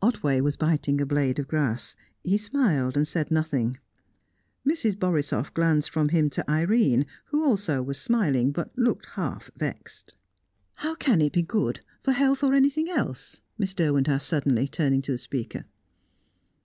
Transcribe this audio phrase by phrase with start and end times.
[0.00, 3.80] Otway was biting a blade of grass; he smiled and said nothing.
[4.64, 4.94] Mrs.
[4.96, 10.14] Borisoff glanced from him to Irene, who also was smiling, but looked half vexed.
[10.74, 15.02] "How can it be good, for health or anything else?" Miss Derwent asked suddenly, turning
[15.02, 15.64] to the speaker.